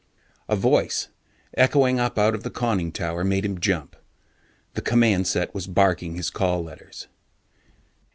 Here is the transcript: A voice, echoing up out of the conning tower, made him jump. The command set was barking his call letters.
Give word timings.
A 0.49 0.55
voice, 0.55 1.09
echoing 1.53 1.99
up 1.99 2.17
out 2.17 2.33
of 2.33 2.41
the 2.41 2.49
conning 2.49 2.91
tower, 2.91 3.23
made 3.23 3.45
him 3.45 3.59
jump. 3.59 3.95
The 4.73 4.81
command 4.81 5.27
set 5.27 5.53
was 5.53 5.67
barking 5.67 6.15
his 6.15 6.31
call 6.31 6.63
letters. 6.63 7.05